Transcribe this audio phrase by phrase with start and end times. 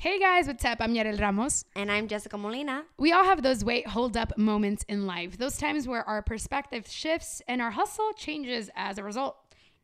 [0.00, 0.78] Hey guys, what's up?
[0.80, 1.66] I'm Yarel Ramos.
[1.76, 2.84] And I'm Jessica Molina.
[2.96, 6.86] We all have those wait, hold up moments in life, those times where our perspective
[6.88, 9.36] shifts and our hustle changes as a result.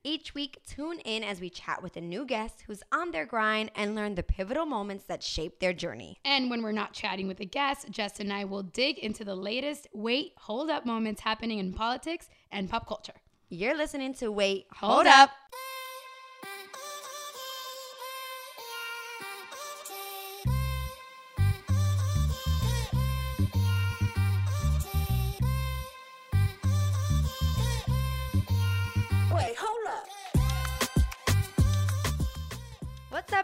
[0.05, 3.71] Each week, tune in as we chat with a new guest who's on their grind
[3.75, 6.17] and learn the pivotal moments that shape their journey.
[6.25, 9.37] And when we're not chatting with a guest, Jess and I will dig into the
[9.37, 13.21] latest wait, hold up moments happening in politics and pop culture.
[13.51, 15.29] You're listening to Wait, Hold Hold, Up.
[15.29, 15.31] up.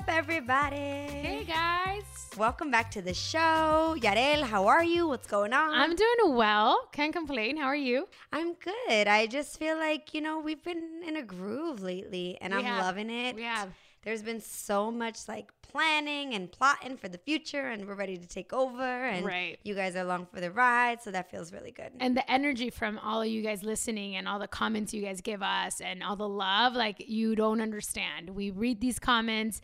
[0.03, 0.77] Up, everybody?
[0.77, 2.03] Hey guys.
[2.37, 3.95] Welcome back to the show.
[4.01, 5.07] Yarel, how are you?
[5.07, 5.75] What's going on?
[5.75, 6.89] I'm doing well.
[6.93, 7.57] Can't complain.
[7.57, 8.09] How are you?
[8.33, 9.07] I'm good.
[9.07, 12.65] I just feel like, you know, we've been in a groove lately and We I'm
[12.67, 12.85] have.
[12.87, 13.37] loving it.
[13.37, 13.69] We have.
[14.03, 18.27] There's been so much like planning and plotting for the future and we're ready to
[18.27, 19.59] take over and Right.
[19.63, 21.93] you guys are along for the ride, so that feels really good.
[22.01, 25.21] And the energy from all of you guys listening and all the comments you guys
[25.21, 28.31] give us and all the love, like you don't understand.
[28.31, 29.63] We read these comments.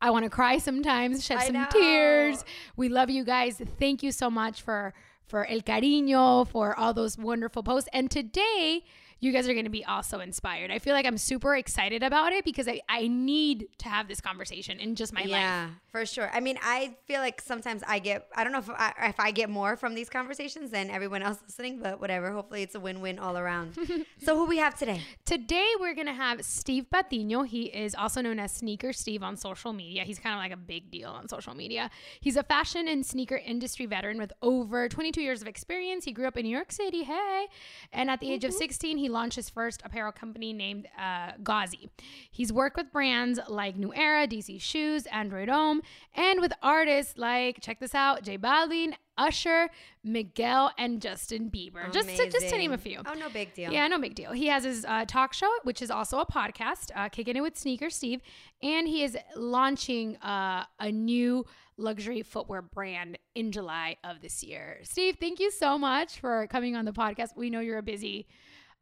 [0.00, 1.66] I want to cry sometimes, shed I some know.
[1.72, 2.44] tears.
[2.76, 3.60] We love you guys.
[3.80, 4.94] Thank you so much for
[5.26, 7.90] for el cariño, for all those wonderful posts.
[7.92, 8.84] And today,
[9.20, 10.70] you guys are going to be also inspired.
[10.70, 14.20] I feel like I'm super excited about it because I, I need to have this
[14.20, 15.30] conversation in just my life.
[15.30, 16.30] yeah, for sure.
[16.32, 19.30] I mean, I feel like sometimes I get I don't know if I, if I
[19.32, 22.30] get more from these conversations than everyone else listening, but whatever.
[22.30, 23.76] Hopefully, it's a win-win all around.
[24.22, 25.02] so, who we have today?
[25.24, 27.42] Today we're gonna have Steve Patino.
[27.42, 30.04] He is also known as Sneaker Steve on social media.
[30.04, 31.90] He's kind of like a big deal on social media.
[32.20, 36.04] He's a fashion and sneaker industry veteran with over 22 years of experience.
[36.04, 37.46] He grew up in New York City, hey,
[37.92, 38.58] and at the age of mm-hmm.
[38.58, 41.90] 16, he launched his first apparel company named uh, Gauzy.
[42.30, 45.82] He's worked with brands like New Era, DC Shoes, Android Homme,
[46.14, 48.94] and with artists like check this out, J Balvin.
[49.18, 49.68] Usher,
[50.04, 51.92] Miguel, and Justin Bieber.
[51.92, 53.02] Just to, just to name a few.
[53.04, 53.72] Oh, no big deal.
[53.72, 54.30] Yeah, no big deal.
[54.30, 57.58] He has his uh, talk show, which is also a podcast, uh, Kicking It with
[57.58, 58.20] Sneaker Steve,
[58.62, 61.44] and he is launching uh, a new
[61.76, 64.80] luxury footwear brand in July of this year.
[64.82, 67.36] Steve, thank you so much for coming on the podcast.
[67.36, 68.26] We know you're a busy,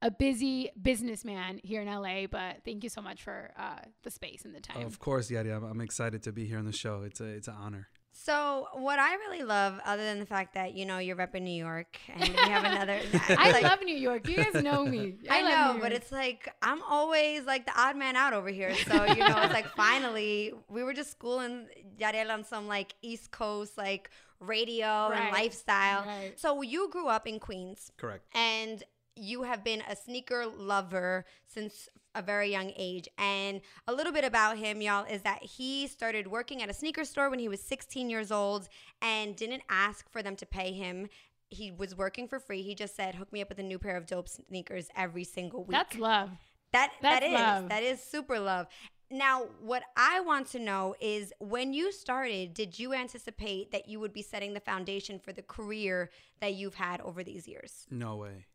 [0.02, 4.44] a busy businessman here in LA, but thank you so much for uh, the space
[4.44, 4.84] and the time.
[4.86, 5.54] Of course, Yadi.
[5.54, 7.02] I'm, I'm excited to be here on the show.
[7.02, 7.88] It's a it's an honor.
[8.18, 11.50] So, what I really love, other than the fact that you know you're repping New
[11.64, 12.98] York, and we have another.
[13.28, 14.26] I like- love New York.
[14.28, 15.16] You guys know me.
[15.30, 18.74] I, love know, but it's like I'm always like the odd man out over here.
[18.74, 21.66] So you know, it's like finally we were just schooling
[22.00, 26.04] Yarel on some like East Coast like radio Right, and lifestyle.
[26.06, 26.32] right.
[26.40, 28.24] So you grew up in Queens, Correct.
[28.34, 28.82] and
[29.16, 33.08] you have been a sneaker lover since a very young age.
[33.18, 37.04] And a little bit about him, y'all, is that he started working at a sneaker
[37.04, 38.68] store when he was 16 years old
[39.02, 41.08] and didn't ask for them to pay him.
[41.48, 42.62] He was working for free.
[42.62, 45.60] He just said, "Hook me up with a new pair of dope sneakers every single
[45.64, 46.30] week." that's love.
[46.72, 47.68] That That's that is love.
[47.68, 48.66] that is super love.
[49.10, 54.00] Now, what I want to know is when you started, did you anticipate that you
[54.00, 56.10] would be setting the foundation for the career
[56.40, 57.86] that you've had over these years?
[57.88, 58.46] No way.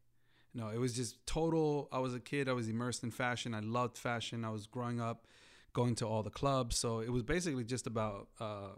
[0.53, 1.88] No, it was just total.
[1.91, 2.50] I was a kid.
[2.50, 3.53] I was immersed in fashion.
[3.53, 4.44] I loved fashion.
[4.44, 5.25] I was growing up,
[5.73, 6.78] going to all the clubs.
[6.78, 8.69] So it was basically just about, uh,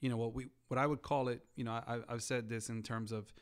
[0.00, 1.40] you know, what we what I would call it.
[1.56, 3.32] You know, I, I've said this in terms of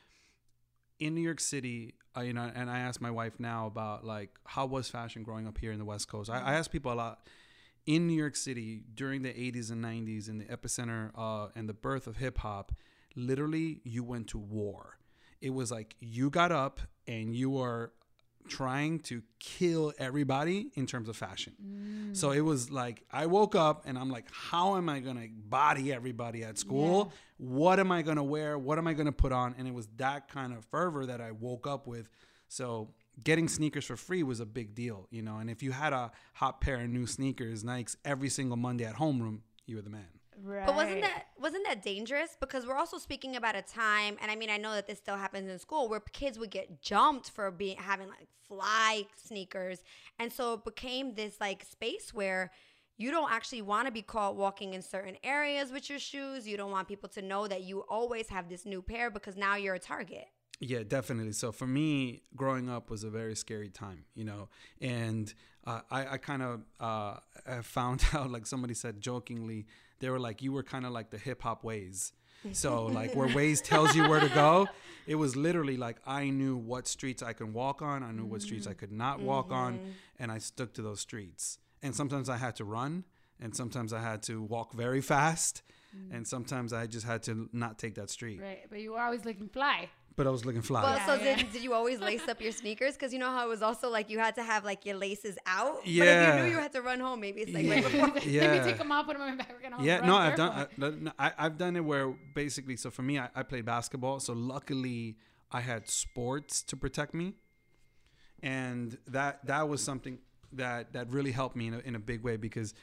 [0.99, 1.95] in New York City.
[2.21, 5.57] You know, and I asked my wife now about like how was fashion growing up
[5.57, 6.29] here in the West Coast.
[6.29, 7.27] I, I ask people a lot
[7.85, 11.73] in New York City during the 80s and 90s in the epicenter uh, and the
[11.73, 12.73] birth of hip hop,
[13.15, 14.97] literally you went to war.
[15.41, 17.91] It was like you got up and you were
[18.47, 21.53] trying to kill everybody in terms of fashion.
[21.63, 22.15] Mm.
[22.15, 25.93] So it was like I woke up and I'm like, how am I gonna body
[25.93, 27.13] everybody at school?
[27.37, 28.57] What am I gonna wear?
[28.57, 29.55] What am I gonna put on?
[29.57, 32.09] And it was that kind of fervor that I woke up with.
[32.47, 32.89] So
[33.23, 35.37] getting sneakers for free was a big deal, you know.
[35.37, 38.95] And if you had a hot pair of new sneakers, Nikes, every single Monday at
[38.95, 40.20] homeroom, you were the man.
[40.43, 40.65] Right.
[40.65, 42.35] But wasn't that wasn't that dangerous?
[42.39, 45.17] Because we're also speaking about a time, and I mean, I know that this still
[45.17, 49.83] happens in school, where kids would get jumped for being having like fly sneakers,
[50.19, 52.51] and so it became this like space where
[52.97, 56.47] you don't actually want to be caught walking in certain areas with your shoes.
[56.47, 59.55] You don't want people to know that you always have this new pair because now
[59.55, 60.25] you're a target.
[60.59, 61.33] Yeah, definitely.
[61.33, 64.49] So for me, growing up was a very scary time, you know,
[64.79, 65.33] and
[65.65, 67.15] uh, I, I kind of uh,
[67.63, 69.65] found out, like somebody said jokingly,
[70.01, 72.13] they were like, you were kind of like the hip hop ways.
[72.51, 74.67] So like where Waze tells you where to go,
[75.07, 78.41] it was literally like I knew what streets I can walk on, I knew what
[78.41, 79.89] streets I could not walk on, mm-hmm.
[80.19, 81.59] and I stuck to those streets.
[81.81, 83.05] And sometimes I had to run,
[83.39, 85.63] and sometimes I had to walk very fast.
[85.93, 86.15] Mm.
[86.15, 88.39] and sometimes I just had to not take that street.
[88.41, 89.89] Right, but you were always looking fly.
[90.17, 90.83] But I was looking fly.
[90.83, 91.35] Well, Yeah, so yeah.
[91.37, 92.93] Did, did you always lace up your sneakers?
[92.95, 95.37] Because you know how it was also like you had to have like your laces
[95.45, 95.75] out.
[95.75, 97.75] But if you knew you had to run home, maybe it's like Yeah.
[97.75, 98.07] right before.
[98.07, 99.53] Let me take them off, put them in my bag.
[99.55, 101.13] We're gonna yeah, no, I've done.
[101.17, 102.75] I, I, I've done it where basically.
[102.75, 104.19] So for me, I, I played basketball.
[104.19, 105.15] So luckily,
[105.51, 107.33] I had sports to protect me,
[108.43, 110.19] and that that was something
[110.53, 112.73] that that really helped me in a, in a big way because,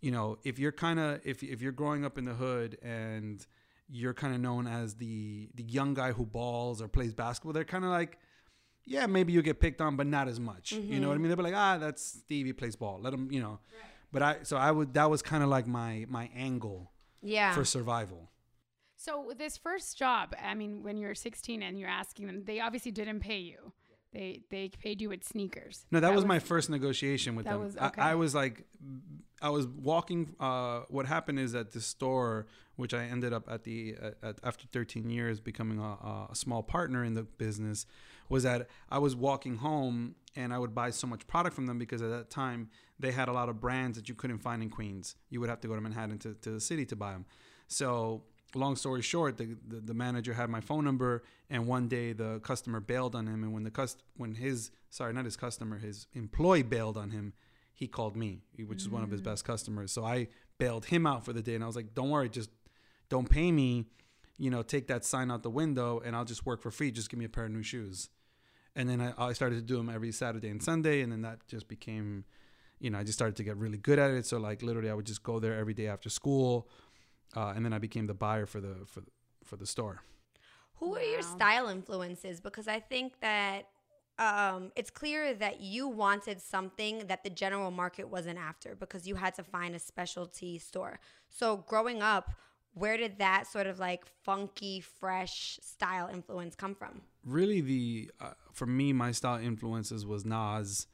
[0.00, 3.44] you know, if you're kind of if if you're growing up in the hood and
[3.88, 7.64] you're kind of known as the the young guy who balls or plays basketball, they're
[7.64, 8.18] kind of like.
[8.88, 10.70] Yeah, maybe you get picked on, but not as much.
[10.70, 11.26] You know what I mean?
[11.26, 13.00] They'll be like, ah, that's Stevie plays ball.
[13.02, 13.58] Let him, you know.
[14.12, 14.94] But I, so I would.
[14.94, 17.52] That was kind of like my my angle Yeah.
[17.52, 18.30] for survival.
[18.96, 22.92] So this first job, I mean, when you're 16 and you're asking them, they obviously
[22.92, 23.72] didn't pay you.
[24.12, 25.84] They they paid you with sneakers.
[25.90, 27.64] No, that, was, my first negotiation with that them.
[27.64, 28.00] was- I- okay.
[28.02, 28.66] I, was like,
[29.42, 30.34] I was walking.
[30.40, 32.46] Uh, what happened is at the store,
[32.76, 36.62] which I ended up at the at, at, after 13 years becoming a, a small
[36.62, 37.86] partner in the business,
[38.28, 41.78] was that I was walking home and I would buy so much product from them
[41.78, 44.70] because at that time they had a lot of brands that you couldn't find in
[44.70, 45.16] Queens.
[45.30, 47.26] You would have to go to Manhattan to, to the city to buy them.
[47.68, 48.22] So
[48.54, 52.40] long story short, the, the, the manager had my phone number, and one day the
[52.40, 56.06] customer bailed on him, and when the cust when his sorry not his customer his
[56.14, 57.32] employee bailed on him,
[57.76, 59.92] he called me, which is one of his best customers.
[59.92, 60.28] So I
[60.58, 62.50] bailed him out for the day, and I was like, "Don't worry, just
[63.10, 63.84] don't pay me,
[64.38, 66.90] you know, take that sign out the window, and I'll just work for free.
[66.90, 68.08] Just give me a pair of new shoes."
[68.74, 71.46] And then I, I started to do them every Saturday and Sunday, and then that
[71.48, 72.24] just became,
[72.78, 74.24] you know, I just started to get really good at it.
[74.24, 76.70] So like literally, I would just go there every day after school,
[77.36, 79.10] uh, and then I became the buyer for the for the,
[79.44, 80.00] for the store.
[80.76, 82.40] Who are your style influences?
[82.40, 83.68] Because I think that
[84.18, 89.14] um, it's clear that you wanted something that the general market wasn't after because you
[89.14, 91.00] had to find a specialty store.
[91.28, 92.30] So growing up,
[92.74, 97.02] where did that sort of like funky, fresh style influence come from?
[97.26, 100.86] really the uh, for me my style influences was Nas,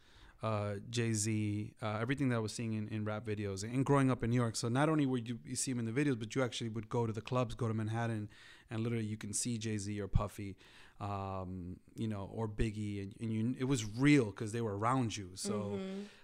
[0.42, 4.10] uh, Jay Z, uh, everything that I was seeing in, in rap videos and growing
[4.10, 4.56] up in New York.
[4.56, 6.88] So not only would you, you see him in the videos, but you actually would
[6.88, 8.28] go to the clubs, go to Manhattan,
[8.70, 10.56] and literally you can see Jay Z or Puffy,
[11.02, 15.14] um, you know, or Biggie, and, and you it was real because they were around
[15.16, 15.30] you.
[15.34, 15.78] So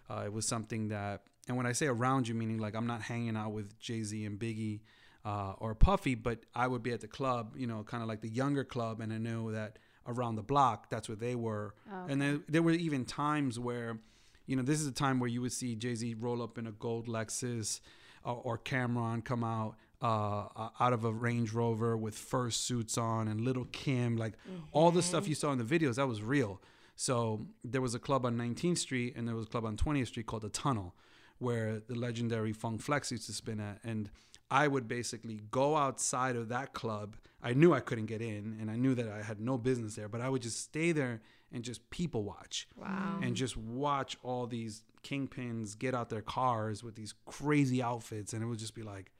[0.09, 3.03] uh, it was something that, and when I say around you, meaning like I'm not
[3.03, 4.81] hanging out with Jay Z and Biggie.
[5.25, 8.23] Uh, or Puffy, but I would be at the club, you know, kind of like
[8.23, 11.75] the younger club, and I know that around the block, that's where they were.
[12.09, 13.99] And then there were even times where,
[14.47, 16.67] you know, this is a time where you would see Jay Z roll up in
[16.67, 17.81] a gold Lexus
[18.25, 23.29] uh, or Cameron come out uh, out of a Range Rover with fur suits on
[23.29, 24.35] and Little Kim, like
[24.73, 26.61] all the stuff you saw in the videos, that was real.
[26.95, 30.09] So there was a club on 19th Street and there was a club on 20th
[30.09, 30.95] Street called The Tunnel
[31.39, 33.79] where the legendary Funk Flex used to spin at.
[33.85, 34.11] And
[34.51, 37.17] I would basically go outside of that club.
[37.43, 40.09] I knew I couldn't get in and I knew that I had no business there,
[40.09, 41.21] but I would just stay there
[41.53, 42.67] and just people watch.
[42.77, 43.21] Wow.
[43.23, 48.33] And just watch all these kingpins get out their cars with these crazy outfits.
[48.33, 49.13] And it would just be like,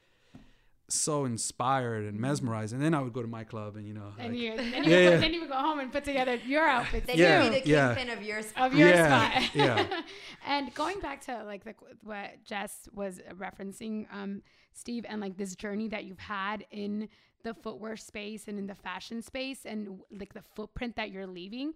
[0.91, 4.13] so inspired and mesmerized, and then I would go to my club and you know,
[4.19, 5.17] And like- you, then, you Yeah, would, yeah.
[5.19, 7.07] then you would go home and put together your outfit.
[7.07, 7.95] Then Yeah, you'd be the yeah.
[7.95, 8.73] kingpin of your spot.
[8.73, 9.55] of your Yeah, spot.
[9.55, 10.01] yeah.
[10.47, 14.43] and going back to like the, what Jess was referencing, um,
[14.73, 17.09] Steve, and like this journey that you've had in
[17.45, 21.73] the footwear space and in the fashion space, and like the footprint that you're leaving.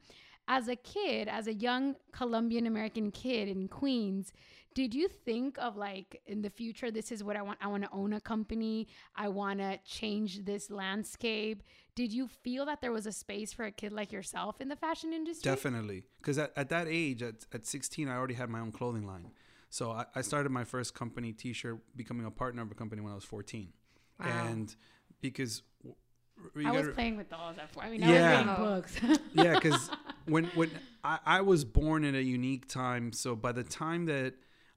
[0.48, 4.32] As a kid, as a young Colombian American kid in Queens,
[4.74, 7.58] did you think of like in the future, this is what I want?
[7.60, 8.88] I want to own a company.
[9.14, 11.62] I want to change this landscape.
[11.94, 14.76] Did you feel that there was a space for a kid like yourself in the
[14.76, 15.50] fashion industry?
[15.50, 19.06] Definitely, because at, at that age, at, at 16, I already had my own clothing
[19.06, 19.30] line.
[19.68, 23.12] So I, I started my first company T-shirt, becoming a partner of a company when
[23.12, 23.72] I was 14,
[24.20, 24.26] Wow.
[24.46, 24.74] and
[25.20, 25.62] because
[26.64, 27.56] I was playing with dolls.
[27.56, 27.84] That's why.
[27.86, 28.56] I mean, Yeah.
[28.56, 29.20] I was reading books.
[29.34, 29.90] yeah, because
[30.26, 30.70] when when
[31.04, 34.34] I, I was born in a unique time, so by the time that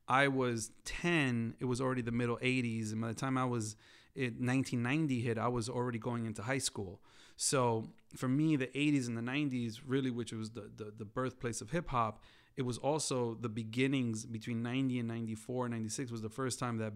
[0.07, 3.75] I was ten, it was already the middle '80s, and by the time I was
[4.15, 7.01] it 1990 hit, I was already going into high school.
[7.35, 11.61] So for me, the '80s and the '90s, really, which was the the, the birthplace
[11.61, 12.23] of hip hop,
[12.55, 16.77] it was also the beginnings between 90 and 94 and 96 was the first time
[16.77, 16.93] that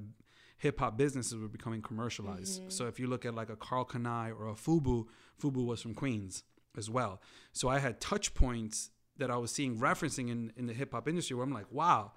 [0.57, 2.61] hip hop businesses were becoming commercialized.
[2.61, 2.69] Mm-hmm.
[2.69, 5.07] So if you look at like a Karl Kani or a Fubu,
[5.41, 6.43] Fubu was from Queens
[6.77, 7.21] as well.
[7.51, 11.07] So I had touch points that I was seeing referencing in, in the hip hop
[11.07, 12.13] industry where I'm like, wow,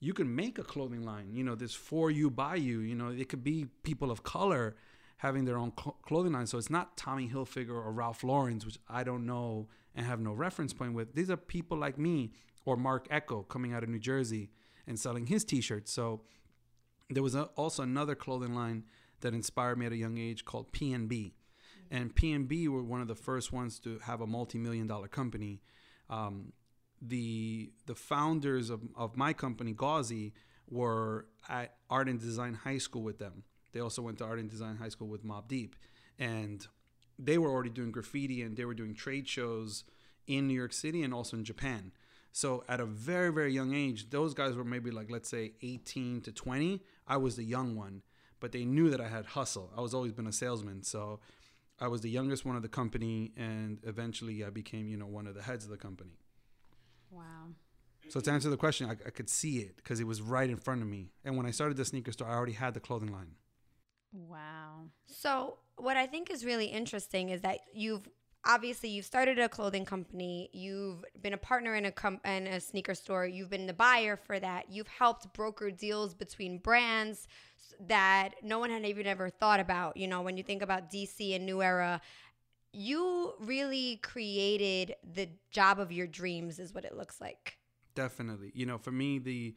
[0.00, 1.32] you can make a clothing line.
[1.32, 2.80] You know, this for you, by you.
[2.80, 4.76] You know, it could be people of color
[5.18, 6.46] having their own cl- clothing line.
[6.46, 10.32] So it's not Tommy Hilfiger or Ralph Lauren's, which I don't know and have no
[10.32, 11.14] reference point with.
[11.14, 12.32] These are people like me
[12.64, 14.50] or Marc Ecko coming out of New Jersey
[14.86, 15.92] and selling his t-shirts.
[15.92, 16.22] So
[17.10, 18.84] there was a, also another clothing line
[19.20, 21.32] that inspired me at a young age called PNB.
[21.94, 25.60] And PNB were one of the first ones to have a multi-million dollar company.
[26.10, 26.52] Um,
[27.00, 30.32] the the founders of, of my company, Gauzy,
[30.68, 33.44] were at Art and Design High School with them.
[33.72, 35.76] They also went to Art and Design High School with Mobb Deep.
[36.18, 36.66] And
[37.16, 39.84] they were already doing graffiti and they were doing trade shows
[40.26, 41.92] in New York City and also in Japan.
[42.32, 46.22] So at a very, very young age, those guys were maybe like, let's say 18
[46.22, 46.82] to 20.
[47.06, 48.02] I was the young one,
[48.40, 49.70] but they knew that I had hustle.
[49.76, 50.82] I was always been a salesman.
[50.82, 51.20] So
[51.80, 53.32] I was the youngest one of the company.
[53.36, 56.18] And eventually I became, you know, one of the heads of the company.
[57.10, 57.48] Wow.
[58.08, 60.56] So to answer the question, I, I could see it because it was right in
[60.56, 61.10] front of me.
[61.24, 63.36] And when I started the sneaker store, I already had the clothing line.
[64.12, 64.90] Wow.
[65.06, 68.08] So, what I think is really interesting is that you've
[68.46, 72.60] obviously you've started a clothing company, you've been a partner in a com- in a
[72.60, 74.70] sneaker store, you've been the buyer for that.
[74.70, 77.26] You've helped broker deals between brands
[77.80, 79.96] that no one had even ever thought about.
[79.96, 82.00] You know, when you think about DC and New Era,
[82.72, 87.56] you really created the job of your dreams is what it looks like.
[87.94, 88.50] Definitely.
[88.54, 89.54] You know, for me the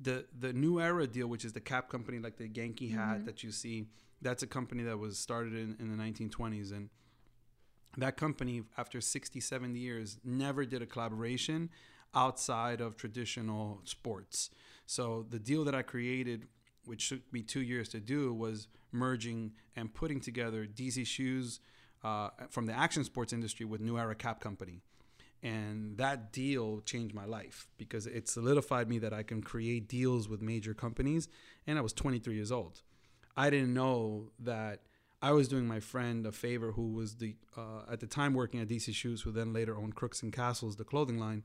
[0.00, 3.24] the the new era deal, which is the cap company like the Yankee hat mm-hmm.
[3.26, 3.86] that you see,
[4.20, 6.90] that's a company that was started in, in the 1920s and
[7.96, 11.70] that company after 60 70 years never did a collaboration
[12.14, 14.50] outside of traditional sports.
[14.86, 16.46] So the deal that i created
[16.84, 21.58] which took me two years to do was merging and putting together dc shoes
[22.04, 24.82] uh, from the action sports industry with new era cap company.
[25.42, 30.28] And that deal changed my life because it solidified me that i can create deals
[30.28, 31.28] with major companies
[31.66, 32.82] and i was 23 years old.
[33.36, 34.80] I didn't know that
[35.22, 38.60] I was doing my friend a favor who was the uh, at the time working
[38.60, 41.42] at DC Shoes, who then later owned Crooks and Castles, the clothing line.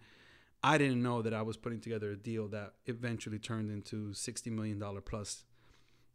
[0.64, 4.50] I didn't know that I was putting together a deal that eventually turned into sixty
[4.50, 5.46] million dollar plus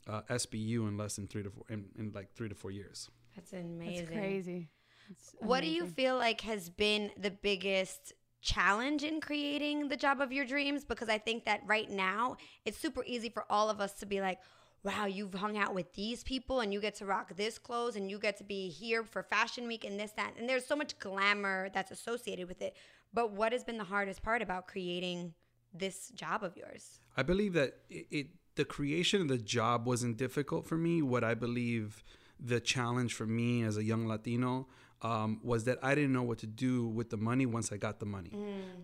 [0.07, 3.11] uh, SBU in less than three to four in, in like three to four years.
[3.35, 4.07] That's amazing.
[4.07, 4.69] That's crazy.
[5.09, 10.21] That's What do you feel like has been the biggest challenge in creating the job
[10.21, 10.85] of your dreams?
[10.85, 14.21] Because I think that right now it's super easy for all of us to be
[14.21, 14.39] like,
[14.83, 18.11] wow, you've hung out with these people and you get to rock this clothes and
[18.11, 20.35] you get to be here for fashion week and this, that.
[20.38, 22.76] And there's so much glamour that's associated with it.
[23.12, 25.35] But what has been the hardest part about creating
[25.75, 27.00] this job of yours?
[27.16, 31.02] I believe that it, it the creation of the job wasn't difficult for me.
[31.02, 32.02] What I believe
[32.40, 34.68] the challenge for me as a young Latino
[35.02, 37.99] um, was that I didn't know what to do with the money once I got
[38.00, 38.33] the money.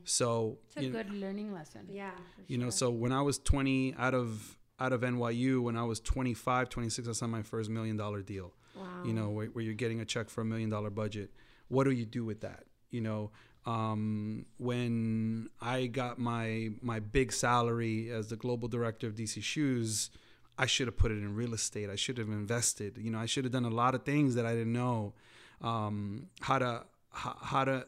[0.05, 1.87] So It's a you know- good learning lesson.
[1.91, 2.11] Yeah.
[2.49, 6.01] you know so when i was 20 out of out of nyu when i was
[6.01, 8.53] 25 26 i signed my first million dollar deal.
[8.75, 9.03] Wow.
[9.05, 11.31] you know where, where you're getting a check for a million dollar budget.
[11.69, 12.65] What do you do with that?
[12.91, 13.31] You know
[13.67, 20.11] um, when i got my my big salary as the global director of dc shoes
[20.59, 21.89] i should have put it in real estate.
[21.91, 22.99] I should have invested.
[22.99, 25.15] You know i should have done a lot of things that i didn't know
[25.61, 27.87] um, how to how, how to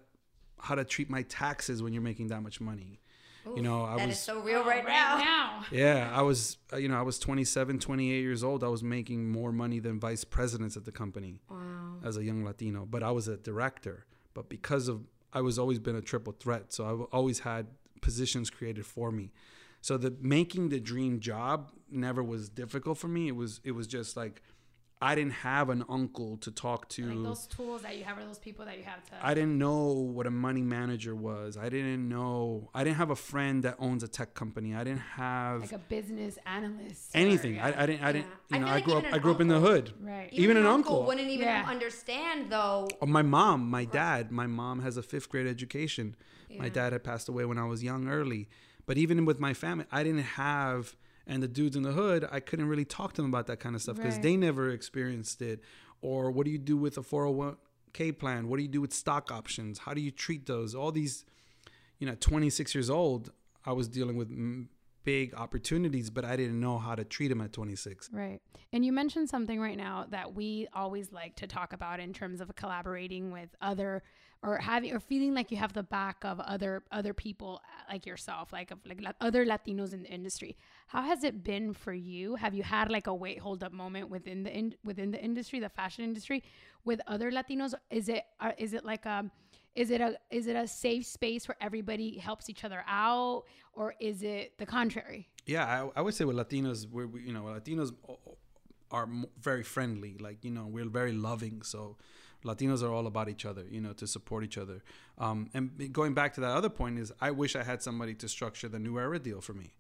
[0.61, 3.01] how to treat my taxes when you're making that much money
[3.57, 5.17] you know i That was is so real Oh, right, now.
[5.19, 5.65] now.
[5.71, 8.65] yeah, I was, uh, you know, I was 27, 28 years old.
[8.65, 11.97] I was making more money than vice presidents at the company Wow.
[12.05, 14.07] as a young Latino, but I was a director.
[14.33, 16.73] But because of, I was always been a triple threat.
[16.73, 17.67] So I've always had
[18.01, 19.33] positions created for me.
[19.81, 23.29] So the making the dream job never was difficult for me.
[23.29, 24.41] It was, it was just like,
[25.03, 27.05] I didn't have an uncle to talk to.
[27.05, 29.13] Like those tools that you have, or those people that you have to.
[29.21, 31.59] I didn't know what a money manager was.
[31.59, 32.71] I didn't know.
[32.75, 34.75] I didn't have a friend that owns a tech company.
[34.75, 37.15] I didn't have like a business analyst.
[37.15, 37.57] or- anything.
[37.57, 37.67] yeah.
[37.67, 38.03] I, I didn't.
[38.05, 38.27] I didn't.
[38.27, 38.35] Yeah.
[38.53, 39.05] I You know, feel I, grew up.
[39.05, 39.93] I an grew up in the hood.
[40.01, 40.29] right.
[40.33, 41.05] Even an uncle.
[41.05, 41.67] wouldn't even Yeah.
[41.69, 42.89] understand though.
[43.03, 44.31] Oh, my mom, my dad.
[44.33, 46.17] My mom has a fifth grade education.
[46.57, 48.49] My dad had passed away when I was young, early.
[48.87, 50.95] But even with my family, I didn't have.
[51.27, 53.75] And the dudes in the hood, I couldn't really talk to them about that kind
[53.75, 54.23] of stuff because Right.
[54.23, 55.61] they never experienced it.
[56.03, 58.49] Or what do you do with a 401k plan?
[58.49, 59.79] What do you do with stock options?
[59.81, 60.75] How do you treat those?
[60.75, 61.25] All these,
[61.99, 63.33] you know, 26 years old,
[63.65, 64.31] I was dealing with
[65.05, 68.11] big opportunities, but I didn't know how to treat them at 26.
[68.13, 68.41] Right.
[68.73, 72.41] And you mentioned something right now that we always like to talk about in terms
[72.41, 74.03] of collaborating with other
[74.45, 78.05] or having or feeling like you have the back of other other people uh, like
[78.05, 80.57] yourself, like of like other Latinos in the industry.
[80.87, 82.35] How has it been for you?
[82.35, 85.61] Have you had like a wait hold up moment within the in, within the industry,
[85.61, 86.45] the fashion industry
[86.85, 87.73] with other Latinos?
[87.91, 89.31] Is it uh, is it like a
[89.75, 93.95] is it a is it a safe space where everybody helps each other out or
[93.99, 95.29] is it the contrary?
[95.47, 97.93] Yeah, I, I would say with Latinos, we're, we, you know, Latinos
[98.91, 99.09] are
[99.41, 100.17] very friendly.
[100.19, 101.63] Like you know, we're very loving.
[101.63, 101.97] So
[102.45, 103.65] Latinos are all about each other.
[103.71, 104.83] You know, to support each other.
[105.19, 108.29] Um, and going back to that other point is, I wish I had somebody to
[108.29, 109.73] structure the new era deal for me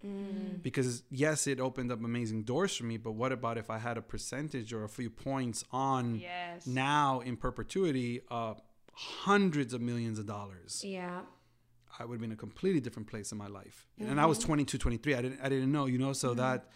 [0.62, 2.96] because yes, it opened up amazing doors for me.
[2.96, 6.66] But what about if I had a percentage or a few points on Yes.
[6.66, 8.54] now in perpetuity, uh,
[8.92, 10.82] hundreds of millions of dollars?
[10.84, 11.20] Yeah.
[11.98, 13.86] I would have been a completely different place in my life.
[14.00, 15.14] And I was 22, 23.
[15.14, 16.68] I didn't, I didn't know, you know, so that,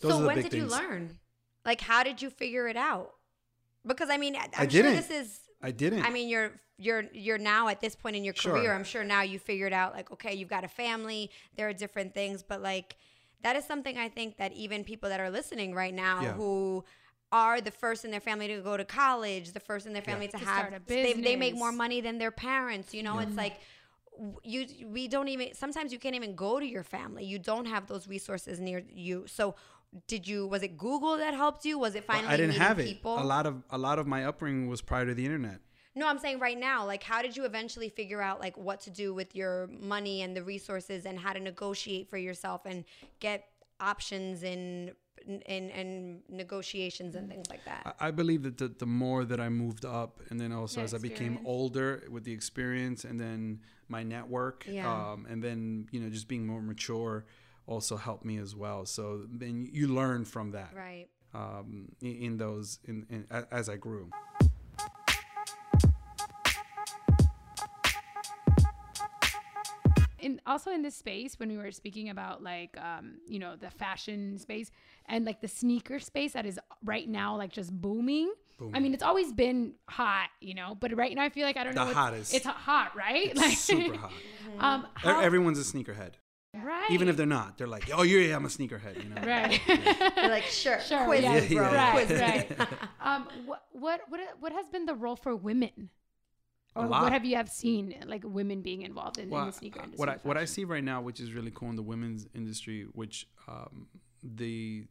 [0.00, 0.72] those so are the when big did things.
[0.72, 1.18] you learn?
[1.64, 3.12] Like, how did you figure it out?
[3.86, 4.96] Because I mean, I- I'm I sure didn't.
[4.96, 5.40] this is.
[5.62, 6.02] I didn't.
[6.04, 8.52] I mean, you're you're you're now at this point in your Sure.
[8.52, 8.72] career.
[8.74, 11.30] I'm sure now you figured out like, okay, you've got a family.
[11.56, 12.96] There are different things, but like
[13.42, 16.32] that is something I think that even people that are listening right now Yeah.
[16.34, 16.84] who
[17.32, 20.26] are the first in their family to go to college, the first in their family
[20.28, 22.92] to, To have start a they, they make more money than their parents.
[22.94, 23.38] You know, it's mm-hmm.
[23.38, 23.60] like
[24.44, 27.24] you we don't even sometimes you can't even go to your family.
[27.24, 29.24] You don't have those resources near you.
[29.26, 29.54] So
[30.06, 31.78] did you was it Google that helped you?
[31.78, 32.98] Was it finally I didn't have it.
[33.04, 35.60] A lot of, a lot of my upbringing was prior to the internet.
[35.94, 38.90] No, I'm saying right now, like how did you eventually figure out like what to
[38.90, 42.84] do with your money and the resources and how to negotiate for yourself and
[43.20, 43.48] get
[43.80, 44.92] options in
[45.26, 47.96] in and negotiations and things like that.
[47.98, 50.94] I, I believe that the, the more that I moved up and then also as
[50.94, 54.92] I became older with the experience and then my network, Yeah.
[55.12, 57.24] um, and then, you know, just being more mature
[57.66, 58.86] also helped me as well.
[58.86, 60.72] So then you learn from that.
[60.74, 61.08] Right.
[61.34, 64.10] um, in, in those in, in as I grew.
[70.18, 73.70] in also in this space when we were speaking about like um you know the
[73.70, 74.70] fashion space
[75.06, 78.32] and like the sneaker space that is right now like just booming.
[78.72, 81.64] I mean, it's always been hot, you know, but right now I feel like I
[81.64, 81.84] don't The know.
[81.88, 82.34] what's- hottest.
[82.34, 83.30] It's hot, right?
[83.36, 84.12] It's super hot.
[84.58, 86.12] Um, how, Everyone's a sneakerhead,
[86.66, 86.90] right?
[86.90, 87.56] even if they're not.
[87.58, 89.60] They're like, "Oh, yeah, I'm a sneakerhead." You know, right.
[90.16, 91.72] You're like, sure, Sure, quiz yeah, me, bro.
[91.72, 91.90] yeah.
[91.92, 92.68] Quiz right, right.
[93.00, 95.90] um, what, what, what, what has been the role for women?
[96.74, 97.02] A Or lot.
[97.04, 99.98] what have you have seen like women being involved in, in the sneaker industry?
[99.98, 102.26] what I and what I see right now, which is really cool in the women's
[102.34, 103.86] industry, which um,
[104.22, 104.84] the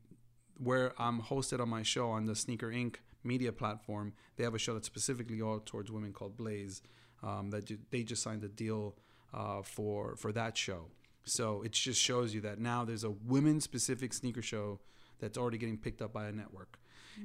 [0.57, 2.95] where I'm hosted on my show on the Sneaker Inc.
[3.23, 6.81] media platform, they have a show that's specifically all towards women called Blaze.
[7.21, 8.95] Um, that ju- they just signed a deal
[9.33, 10.87] uh, for for that show.
[11.25, 14.79] So it just shows you that now there's a women specific sneaker show
[15.19, 16.79] that's already getting picked up by a network.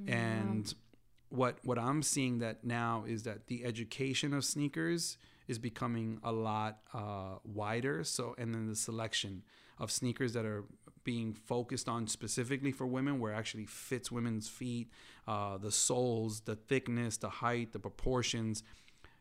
[0.06, 0.72] And
[1.28, 6.32] what what I'm seeing that now is that the education of sneakers is becoming a
[6.32, 8.04] lot uh, wider.
[8.04, 9.42] So and then the selection
[9.78, 10.64] of sneakers that are
[11.02, 14.90] being focused on specifically for women, where it actually fits women's feet,
[15.26, 18.62] uh, the soles, the thickness, the height, the proportions.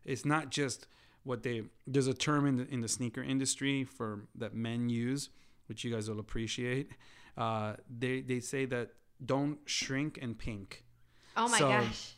[0.04, 0.88] It's not just
[1.24, 1.64] what they.
[1.88, 5.30] There's a term in the in the sneaker industry for that men use,
[5.68, 6.90] which you guys will appreciate.
[7.38, 8.92] Uh, they they say that
[9.26, 10.84] don't shrink and pink.
[11.38, 12.14] Oh my So- gosh.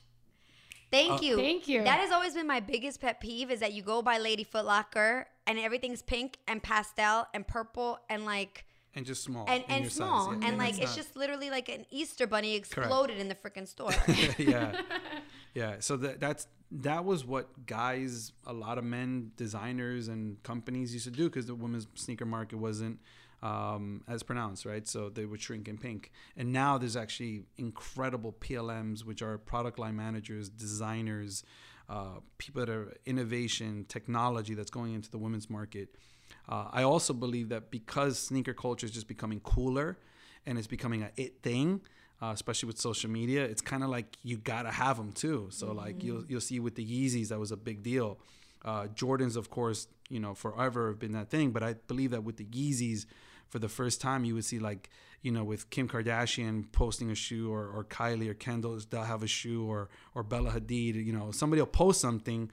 [0.91, 1.35] Thank Uh, you.
[1.37, 1.83] Thank you.
[1.85, 4.65] That has always been my biggest pet peeve is that you go by Lady Foot
[4.65, 9.83] Locker and everything's pink and pastel and purple and like and just small and, and
[9.83, 10.47] your size, small yeah.
[10.49, 13.65] and like it's it's not- just literally like an Easter bunny exploded in the freaking
[13.65, 13.93] store.
[14.37, 14.81] yeah
[15.53, 20.93] yeah so that that's that was what guys a lot of men designers and companies
[20.93, 22.99] used to do because the women's sneaker market wasn't
[23.43, 24.87] um, as pronounced right?
[24.87, 26.11] So they would shrink in pink.
[26.37, 31.43] And now there's actually incredible plms which are product line managers designers
[31.89, 35.89] uh, people that are innovation technology that's going into the women's market.
[36.47, 39.97] Uh, I also believe that because sneaker culture is just becoming cooler
[40.45, 41.81] and it's becoming a it thing,
[42.21, 45.47] uh, especially with social media, it's kind of like you gotta have them too.
[45.49, 48.19] So like you'll you'll see with the Yeezys that was a big deal.
[48.63, 52.23] Uh, Jordans, of course, you know forever have been that thing, but I believe that
[52.23, 53.05] with the Yeezys,
[53.49, 54.89] for the first time, you would see like
[55.23, 59.23] you know with Kim Kardashian posting a shoe or, or Kylie or Kendall they'll have
[59.23, 62.51] a shoe or or Bella Hadid, you know somebody will post something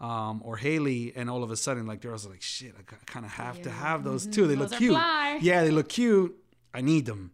[0.00, 3.26] um, or Hailey, and all of a sudden, like are also like, "Shit, I kind
[3.26, 4.46] of have to have those too.
[4.46, 4.92] They Those look cute.
[4.92, 5.38] fly.
[5.42, 6.36] Yeah, they look cute.
[6.72, 7.32] I need them."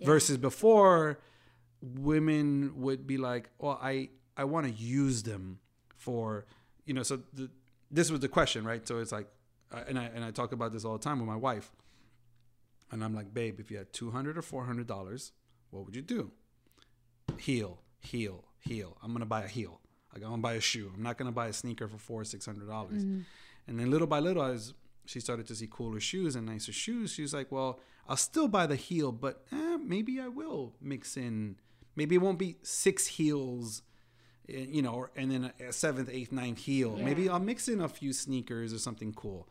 [0.00, 1.18] Versus before,
[1.80, 5.60] women would be like, "Well, I I want to use them
[5.96, 6.46] for
[6.84, 7.50] you know." So the,
[7.90, 8.86] this was the question, right?
[8.86, 9.28] So it's like,
[9.70, 11.72] and I and I talk about this all the time with my wife,
[12.90, 15.32] and I'm like, "Babe, if you had two hundred or four hundred dollars,
[15.70, 16.32] what would you do?"
[17.38, 18.96] Heel, heel, heel.
[19.02, 19.80] I'm gonna buy a heel.
[20.12, 20.92] Like I'm gonna buy a shoe.
[20.94, 23.04] I'm not gonna buy a sneaker for four or six hundred dollars.
[23.04, 23.20] Mm-hmm.
[23.66, 24.74] And then little by little, as
[25.06, 28.48] she started to see cooler shoes and nicer shoes, she was like, "Well, I'll still
[28.48, 31.56] buy the heel, but eh, maybe I will mix in.
[31.96, 33.82] Maybe it won't be six heels,
[34.48, 36.96] eh, you know, and then a seventh, eighth, ninth heel.
[36.96, 39.48] Maybe I'll mix in a few sneakers or something cool."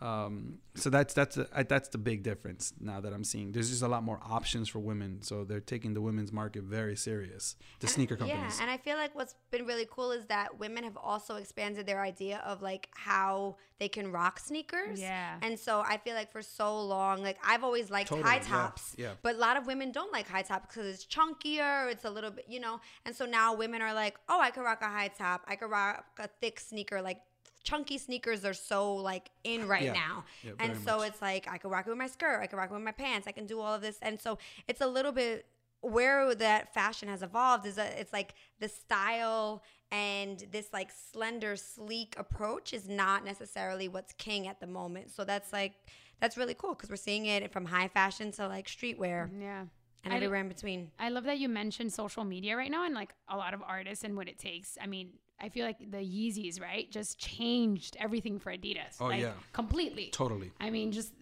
[0.00, 3.52] Um, so that's that's the, I- that's the big difference now that I'm seeing.
[3.52, 6.96] There's just a lot more options for women, so they're taking the women's market very
[6.96, 7.56] serious.
[7.80, 8.56] The And- sneaker companies.
[8.56, 11.86] Yeah, and I feel like what's been really cool is that women have also expanded
[11.86, 15.00] their idea of like how they can rock sneakers.
[15.00, 15.38] Yeah.
[15.42, 18.94] And so I feel like for so long, like I've always liked Totally, high tops.
[18.98, 19.12] yeah.
[19.22, 22.30] But a lot of women don't like high tops because it's chunkier, it's a little
[22.30, 22.80] bit, you know.
[23.06, 25.42] And so now women are like, oh, I could rock a high top.
[25.48, 27.00] I could rock a thick sneaker.
[27.02, 27.20] Like
[27.64, 29.92] chunky sneakers are so like in right Yeah.
[29.94, 30.24] now.
[30.44, 31.08] Yeah, and so much.
[31.08, 32.92] it's like I could rock it with my skirt, I could rock it with my
[32.92, 33.98] pants, I can do all of this.
[34.02, 35.46] And so it's a little bit
[35.80, 41.56] where that fashion has evolved is that it's like the style and this like slender
[41.56, 45.74] sleek approach is not necessarily what's king at the moment so that's like
[46.20, 49.64] that's really cool because we're seeing it from high fashion to like streetwear mm, Yeah.
[50.04, 52.94] and I- everywhere in between I love that you mentioned social media right now and
[52.94, 54.78] like a lot of artists and what it takes.
[54.80, 55.10] I mean,
[55.44, 58.96] I feel like the Yeezys, right, just changed everything for Adidas.
[59.00, 59.32] Oh, like, yeah.
[59.52, 60.08] completely.
[60.12, 60.50] Totally.
[60.60, 61.12] I mean, just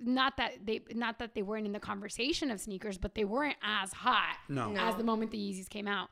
[0.00, 3.56] not that they not that they weren't in the conversation of sneakers, but they weren't
[3.62, 4.70] as hot No.
[4.72, 4.80] No.
[4.80, 6.08] as the moment the Yeezys came out.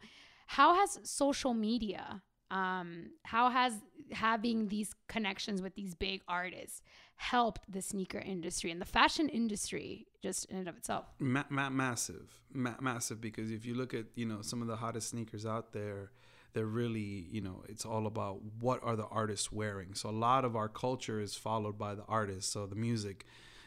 [0.47, 3.73] How has social media, um, how has
[4.13, 6.83] having these connections with these big artists
[7.17, 11.07] helped the sneaker industry and the fashion industry just in and of itself?
[11.19, 13.21] Ma- ma- massive, ma- massive.
[13.21, 16.11] Because if you look at you know some of the hottest sneakers out there,
[16.55, 19.95] they're really you know it's all about what are the artists wearing.
[19.95, 22.53] So a lot of our culture is followed by the artists.
[22.53, 23.27] So the music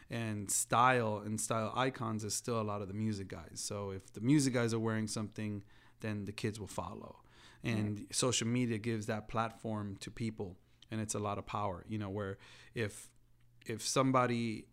[0.10, 3.56] and style and style icons is still a lot of the music guys.
[3.56, 5.63] So if the music guys are wearing something,
[6.00, 7.17] then the kids will follow.
[7.63, 10.56] And social media gives that platform to people,
[10.89, 11.84] and it's a lot of power.
[11.89, 12.38] You know where
[12.73, 13.10] if
[13.65, 14.65] if somebody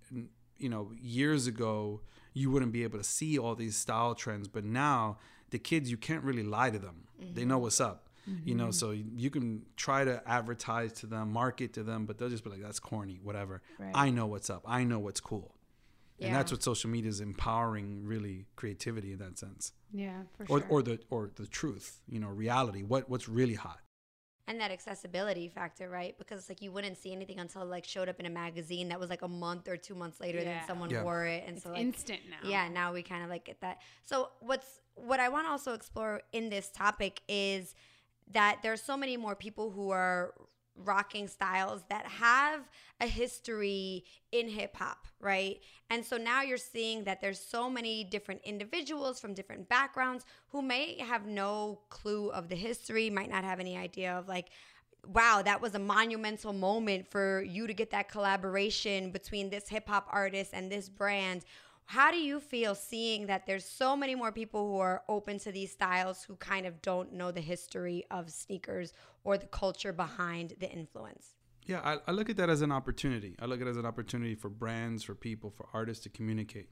[0.59, 2.01] you know years ago
[2.33, 5.19] you wouldn't be able to see all these style trends but now
[5.51, 7.51] the kids you can't really lie to them they mm-hmm.
[7.51, 8.04] know what's up
[8.45, 8.71] you know mm-hmm.
[8.73, 12.51] so you can try to advertise to them market to them but they'll just be
[12.51, 13.93] like that's corny whatever Right.
[13.95, 15.55] i know what's up i know what's cool
[16.21, 20.61] and that's what social media is empowering really creativity in that sense Yeah, for or,
[20.61, 20.69] sure.
[20.71, 23.81] or the or the truth you know reality what what's really hot
[24.47, 27.85] and that accessibility factor right because it's like you wouldn't see anything until it like
[27.85, 30.45] showed up in a magazine that was like a month or two months later Yeah.
[30.45, 31.03] then someone Yeah.
[31.03, 32.49] wore it and it's so like instant now.
[32.49, 35.73] yeah now we kind of like get that so what's what i want to also
[35.75, 37.75] explore in this topic is
[38.33, 40.35] that there's so many more people who are
[40.77, 42.69] rocking styles that have
[43.01, 45.61] a history in hip hop, right?
[45.91, 50.63] And so now you're seeing that there's so many different individuals from different backgrounds who
[50.63, 54.49] may have no clue of the history, might not have any idea of like
[55.13, 59.89] wow, that was a monumental moment for you to get that collaboration between this hip
[59.89, 61.45] hop artist and this brand.
[61.87, 65.53] How do you feel seeing that there's so many more people who are open to
[65.53, 68.93] these styles who kind of don't know the history of sneakers
[69.23, 71.35] or the culture behind the influence?
[71.67, 73.37] Yeah, I, I look at that as an opportunity.
[73.39, 76.69] I look at it as an opportunity for brands, for people, for artists to communicate.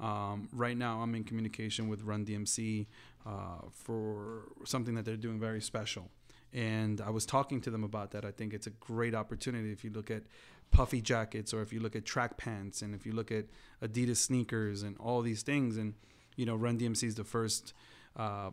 [0.00, 2.86] Um, right now, I'm in communication with Run DMC
[3.26, 3.30] uh,
[3.72, 6.08] for something that they're doing very special.
[6.52, 8.24] And I was talking to them about that.
[8.24, 10.22] I think it's a great opportunity if you look at
[10.70, 13.46] puffy jackets or if you look at track pants and if you look at
[13.82, 15.76] Adidas sneakers and all these things.
[15.76, 15.94] And,
[16.36, 17.72] you know, Run DMC is the first
[18.16, 18.50] uh,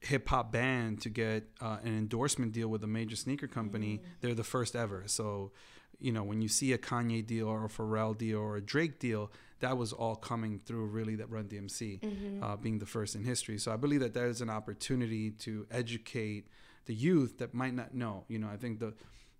[0.00, 4.00] hip hop band to get uh, an endorsement deal with a major sneaker company.
[4.20, 5.04] They're the first ever.
[5.06, 5.52] So,
[5.98, 8.98] you know, when you see a Kanye deal or a Pharrell deal or a Drake
[8.98, 13.24] deal, that was all coming through really that Run DMC uh, being the first in
[13.24, 13.58] history.
[13.58, 16.48] So I believe that there's an opportunity to educate
[16.86, 18.24] the youth that might not know.
[18.28, 18.94] You know, I think the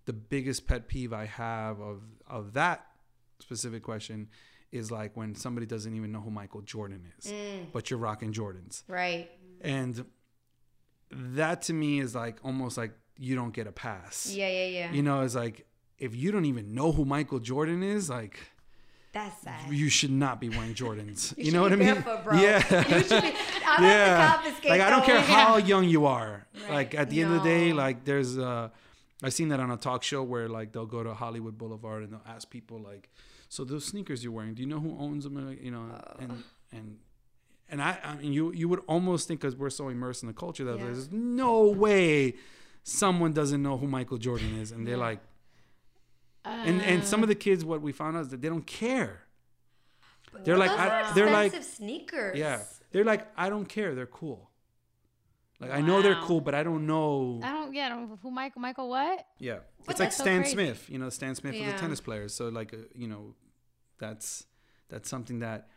[0.05, 2.85] the biggest pet peeve I have of of that
[3.39, 4.29] specific question
[4.71, 7.31] is like when somebody doesn't even know who Michael Jordan is,
[7.71, 8.83] but you're rocking Jordans.
[8.87, 9.29] Right.
[9.61, 10.03] And
[11.11, 14.33] that to me is like almost like you don't get a pass.
[14.33, 14.91] Yeah, yeah, yeah.
[14.91, 15.67] You know, it's like
[15.99, 18.39] if you don't even know who Michael Jordan is, like
[19.13, 19.71] That's sad.
[19.71, 21.33] you should not be wearing Jordans.
[21.37, 21.93] You, should know what I mean?
[21.93, 22.39] barefoot, bro.
[22.39, 22.87] Yeah.
[22.97, 23.33] You should be.
[23.67, 24.27] I'm yeah.
[24.27, 26.47] have to confiscate like I don't care how young you are.
[26.63, 26.71] Right.
[26.71, 28.69] Like at the end of the day, like there's uh
[29.23, 32.11] I've seen that on a talk show where like they'll go to Hollywood Boulevard and
[32.13, 33.09] they'll ask people like,
[33.49, 35.57] so those sneakers you're wearing, do you know who owns them?
[35.61, 35.85] You know,
[36.19, 36.97] and and
[37.69, 40.33] and I, I mean, you you would almost think because we're so immersed in the
[40.33, 40.85] culture that Yeah.
[40.85, 42.35] there's no way
[42.83, 45.19] someone doesn't know who Michael Jordan is, and they're like,
[46.43, 49.21] and and some of the kids, what we found out is that they don't care.
[50.43, 52.37] They're like, I, they're like, sneakers.
[52.37, 53.93] yeah, they're like, I don't care.
[53.95, 54.49] They're cool.
[55.69, 57.39] Like I know they're cool, but I don't know.
[57.43, 57.73] I don't.
[57.73, 57.87] Yeah.
[57.87, 58.61] I don't, who Michael?
[58.61, 58.89] Michael?
[58.89, 59.25] What?
[59.39, 60.53] Yeah, But it's like that's so Stan crazy.
[60.53, 60.89] Smith.
[60.89, 62.27] You know, Stan Smith was a tennis player.
[62.29, 63.35] So like, uh, you know,
[63.99, 64.45] that's
[64.89, 65.67] that's something that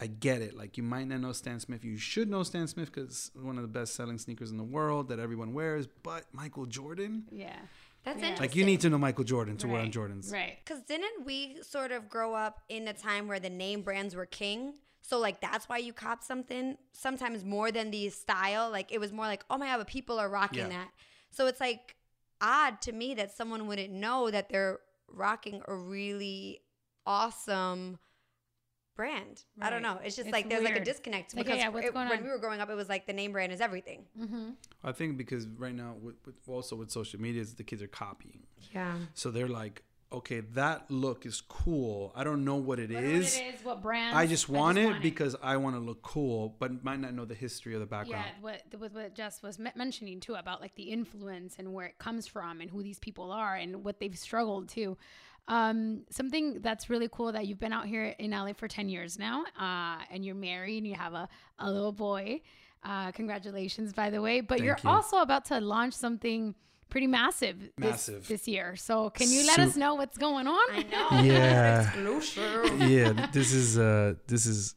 [0.00, 0.56] I get it.
[0.56, 1.84] Like you might not know Stan Smith.
[1.84, 5.08] You should know Stan Smith because one of the best selling sneakers in the world
[5.08, 5.86] that everyone wears.
[5.86, 7.54] But Michael Jordan, Yeah.
[8.02, 8.28] That's Yeah.
[8.28, 8.42] interesting.
[8.48, 10.32] like you need to know Michael Jordan to wear on Jordans.
[10.32, 10.56] Right.
[10.64, 14.24] Because didn't we sort of grow up in a time where the name brands were
[14.24, 14.72] king?
[15.02, 18.70] So like that's why you cop something sometimes more than the style.
[18.70, 20.68] Like it was more like, oh my god, but people are rocking Yeah.
[20.68, 20.88] that.
[21.30, 21.96] So it's like
[22.40, 26.60] odd to me that someone wouldn't know that they're rocking a really
[27.06, 27.98] awesome
[28.96, 29.44] brand.
[29.60, 29.98] I don't know.
[30.04, 32.22] It's just It's like there's like a disconnect Like, because yeah, what's it- going when
[32.22, 34.04] we were growing up, it was like the name brand is everything.
[34.18, 34.50] Mm-hmm.
[34.84, 37.86] I think because right now, with, with also with social media, is the kids are
[37.88, 38.42] copying.
[38.74, 38.94] Yeah.
[39.14, 39.82] So they're like,
[40.12, 42.12] okay, that look is cool.
[42.16, 43.36] I don't know what it What is.
[43.36, 44.16] it is, what brand?
[44.16, 47.34] I just want it because I want to look cool, but might not know the
[47.34, 48.24] history of the background.
[48.26, 51.98] Yeah, what with what Jess was mentioning too about like the influence and where it
[51.98, 54.96] comes from and who these people are and what they've struggled to.
[55.48, 59.18] Um, something that's really cool that you've been out here in LA for ten years
[59.18, 62.40] now, uh, and you're married and you have a, a little boy.
[62.82, 64.40] Uh, congratulations, by the way.
[64.40, 64.90] But Thank you're you.
[64.90, 66.54] also about to launch something
[66.90, 68.28] pretty massive this, Massive.
[68.28, 68.76] this year.
[68.76, 70.66] So can you let us know what's going on?
[70.70, 71.22] I know.
[71.22, 71.94] Yeah.
[72.86, 74.74] Yeah, this is uh this is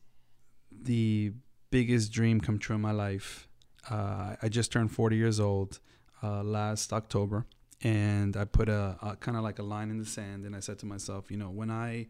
[0.72, 1.34] the
[1.72, 3.48] biggest dream come true in my life.
[3.90, 5.80] Uh, I just turned 40 years old
[6.22, 7.46] uh, last October,
[7.82, 10.60] and I put a, a kind of like a line in the sand, and I
[10.62, 12.08] said to myself, you know, when I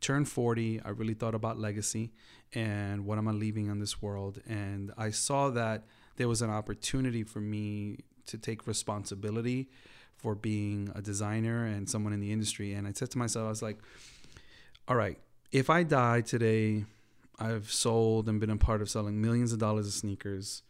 [0.00, 2.12] turned 40, I really thought about legacy
[2.54, 5.84] and what am I leaving on this world, and I saw that
[6.16, 9.68] there was an opportunity for me to take responsibility
[10.16, 13.48] for being a designer and someone in the industry, and I said to myself, I
[13.48, 13.78] was like,
[14.88, 15.18] all right,
[15.52, 16.84] if I die today,
[17.38, 20.62] I've sold and been a part of selling millions of dollars of sneakers.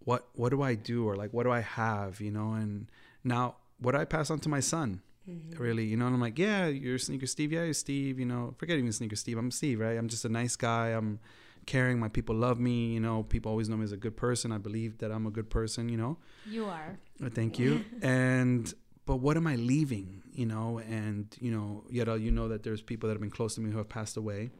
[0.00, 2.52] What what do I do or like what do I have, you know?
[2.52, 2.90] And
[3.24, 5.00] now what do I pass on to my son?
[5.28, 5.62] Mm-hmm.
[5.62, 8.54] Really, you know, and I'm like, yeah, you're sneaker Steve, yeah, you're Steve, you know,
[8.58, 9.38] forget even sneaker Steve.
[9.38, 9.96] I'm Steve, right?
[9.96, 10.88] I'm just a nice guy.
[10.88, 11.18] I'm
[11.66, 11.98] caring.
[11.98, 13.22] My people love me, you know.
[13.22, 14.52] People always know me as a good person.
[14.52, 16.18] I believe that I'm a good person, you know.
[16.46, 16.98] You are.
[17.24, 17.84] Uh, Thank you.
[18.02, 18.72] and
[19.06, 20.22] but what am I leaving?
[20.32, 23.30] You know, and you know, yet uh, you know that there's people that have been
[23.30, 24.50] close to me who have passed away,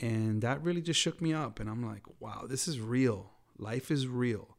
[0.00, 1.58] and that really just shook me up.
[1.58, 3.30] And I'm like, wow, this is real.
[3.58, 4.56] Life is real.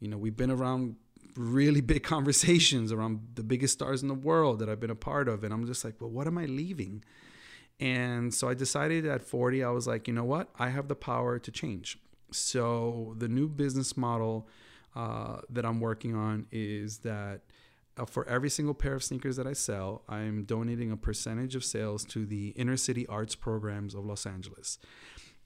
[0.00, 0.96] You know, we've been around
[1.36, 5.28] really big conversations around the biggest stars in the world that I've been a part
[5.28, 7.04] of, and I'm just like, well, what am I leaving?
[7.80, 10.48] And so I decided at 40, I was like, you know what?
[10.58, 11.98] I have the power to change.
[12.30, 14.48] So the new business model
[14.94, 17.42] uh, that I'm working on is that
[17.96, 21.64] uh, for every single pair of sneakers that I sell, I'm donating a percentage of
[21.64, 24.78] sales to the inner city arts programs of Los Angeles,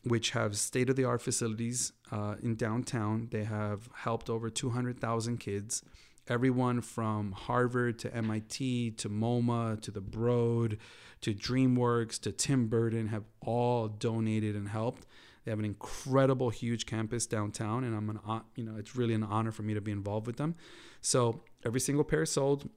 [0.04, 3.28] which have state of the art facilities uh, in downtown.
[3.30, 5.82] They have helped over 200,000 kids,
[6.28, 10.78] everyone from Harvard to MIT to MoMA to the Broad
[11.22, 15.06] to DreamWorks to Tim Burton have all donated and helped.
[15.44, 18.20] They have an incredible, huge campus downtown, and I'm an
[18.54, 20.54] you know it's really an honor for me to be involved with them.
[21.00, 22.68] So every single pair sold,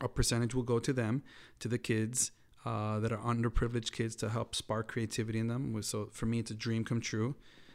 [0.00, 1.22] a percentage will go to them,
[1.58, 2.30] to the kids
[2.64, 5.82] uh, that are underprivileged kids to help spark creativity in them.
[5.82, 7.34] So for me, it's a dream come true,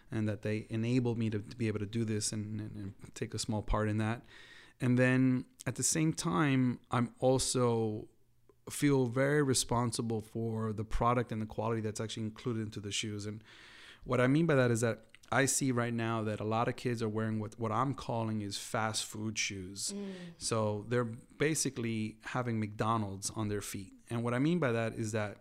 [0.09, 2.93] and that they enabled me to, to be able to do this and, and, and
[3.13, 4.21] take a small part in that.
[4.83, 8.09] And then at the same time, I'm also
[8.69, 13.25] feel very responsible for the product and the quality that's actually included into the shoes.
[13.25, 13.41] And
[14.03, 14.99] what I mean by that is that
[15.31, 18.41] I see right now that a lot of kids are wearing what, what I'm calling
[18.41, 19.93] is fast food shoes.
[19.95, 20.03] Mm.
[20.37, 21.05] So they're
[21.37, 23.93] basically having McDonald's on their feet.
[24.09, 25.37] And what I mean by that is that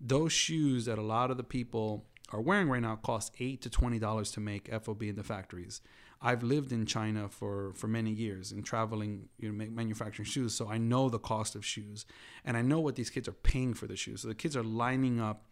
[0.00, 3.70] those shoes that a lot of the people are wearing right now cost eight to
[3.70, 5.80] twenty dollars to make FOB in the factories.
[6.22, 10.68] I've lived in China for for many years and traveling, you know, manufacturing shoes, so
[10.68, 12.04] I know the cost of shoes,
[12.44, 14.22] and I know what these kids are paying for the shoes.
[14.22, 15.46] So the kids are lining up,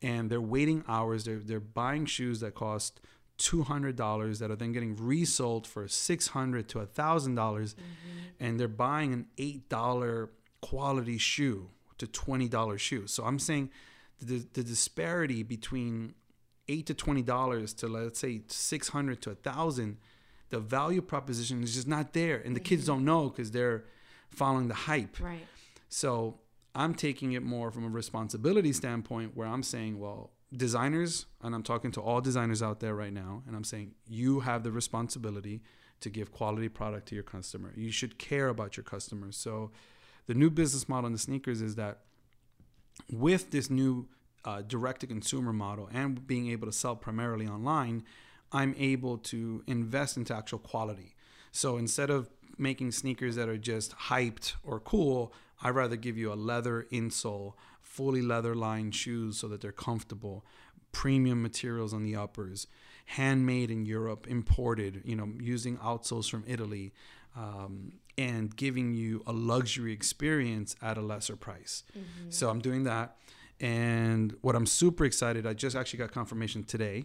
[0.00, 1.24] and they're waiting hours.
[1.24, 3.00] They're they're buying shoes that cost
[3.38, 7.74] two hundred dollars that are then getting resold for six hundred to a thousand dollars,
[7.74, 8.44] mm-hmm.
[8.44, 13.06] and they're buying an eight dollar quality shoe to twenty dollar shoe.
[13.06, 13.70] So I'm saying
[14.20, 16.14] the the disparity between
[16.68, 19.98] eight to twenty dollars to let's say six hundred to a thousand,
[20.50, 22.68] the value proposition is just not there, and the mm-hmm.
[22.68, 23.84] kids don't know because they're
[24.30, 25.20] following the hype.
[25.20, 25.46] Right.
[25.88, 26.38] So
[26.74, 31.62] I'm taking it more from a responsibility standpoint where I'm saying, well, designers, and I'm
[31.62, 35.62] talking to all designers out there right now, and I'm saying you have the responsibility
[36.00, 37.72] to give quality product to your customer.
[37.76, 39.36] You should care about your customers.
[39.36, 39.70] So
[40.26, 42.00] the new business model in the sneakers is that
[43.10, 44.08] with this new
[44.44, 48.04] uh, direct to consumer model and being able to sell primarily online,
[48.50, 51.14] I'm able to invest into actual quality.
[51.52, 52.28] So instead of
[52.58, 57.54] making sneakers that are just hyped or cool, I'd rather give you a leather insole,
[57.80, 60.44] fully leather lined shoes so that they're comfortable.
[60.92, 62.66] premium materials on the uppers,
[63.06, 66.92] handmade in Europe, imported, you know, using outsoles from Italy,
[67.36, 71.82] um, and giving you a luxury experience at a lesser price.
[72.28, 73.16] So I'm doing that.
[73.62, 77.04] And what I'm super excited, I just actually got confirmation today,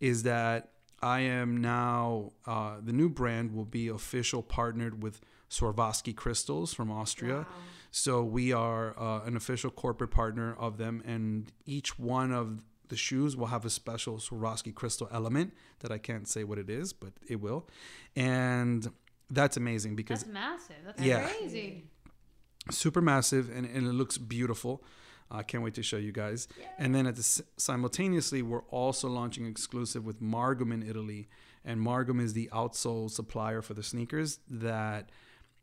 [0.00, 0.70] is that
[1.02, 6.90] I am now, uh, the new brand will be official partnered with Swarovski Crystals from
[6.90, 7.46] Austria.
[7.90, 12.96] So we are uh, an official corporate partner of them, and each one of the
[12.96, 16.94] shoes will have a special Swarovski crystal element that I can't say what it is,
[16.94, 17.68] but it will.
[18.16, 18.90] And
[19.30, 20.76] that's amazing because That's massive.
[20.86, 21.28] That's Yeah.
[21.28, 21.84] crazy.
[22.70, 24.82] super massive and, and it looks beautiful.
[25.30, 26.48] I can't wait to show you guys.
[26.78, 31.28] And then at the simultaneously, we're also launching exclusive with Margom in Italy,
[31.64, 35.10] and Margom is the outsole supplier for the sneakers that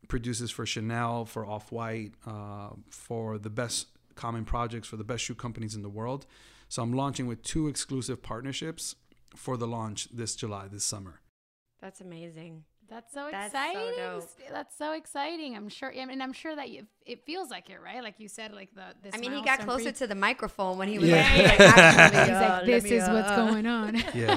[0.08, 5.24] produces for Chanel, for Off White, uh, for the best common projects, for the best
[5.24, 6.26] shoe companies in the world.
[6.70, 8.96] So I'm launching with two exclusive partnerships
[9.36, 11.22] for the launch this July, this summer.
[11.82, 12.64] That's amazing.
[12.90, 13.94] That's so That's so exciting.
[13.98, 14.30] dope.
[14.52, 15.56] That's so exciting.
[15.56, 15.92] I'm sure.
[15.98, 18.04] I mean, I'm sure that you, it feels like it, right?
[18.04, 18.84] Like you said, like the.
[19.02, 21.24] This I mean, he got closer pre- to the microphone when he was Yeah.
[21.36, 23.96] like, like, He's uh, like, this is what's uh, going on.
[24.14, 24.34] Yeah.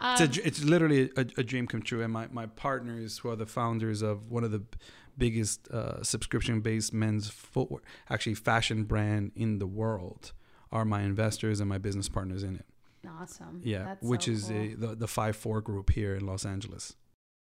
[0.00, 2.02] Um, it's, a, it's literally a, a dream come true.
[2.02, 4.62] And my, my partners, who are the founders of one of the
[5.18, 10.32] biggest uh, subscription based men's footwear, actually fashion brand in the world,
[10.72, 12.64] are my investors and my business partners in it.
[13.20, 13.60] Awesome.
[13.64, 14.56] Yeah, That's which so is cool.
[14.56, 16.96] a, the the five four group here in Los Angeles.